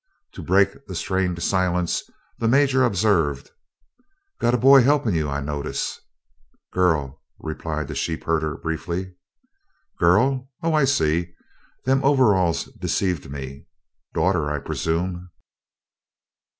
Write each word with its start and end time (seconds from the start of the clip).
To 0.33 0.41
break 0.41 0.87
the 0.87 0.95
strained 0.95 1.43
silence 1.43 2.01
the 2.39 2.47
Major 2.47 2.83
observed: 2.83 3.51
"Got 4.39 4.55
a 4.55 4.57
boy 4.57 4.81
helpin' 4.81 5.13
you, 5.13 5.29
I 5.29 5.41
notice." 5.41 5.99
"Girl," 6.73 7.21
replied 7.37 7.87
the 7.87 7.93
sheepherder 7.93 8.57
briefly. 8.57 9.13
"Girl? 9.99 10.49
Oh, 10.63 10.73
I 10.73 10.85
see! 10.85 11.35
Them 11.85 12.03
overalls 12.03 12.63
deceived 12.79 13.29
me. 13.29 13.67
Daughter, 14.11 14.49
I 14.49 14.57
presume." 14.57 15.29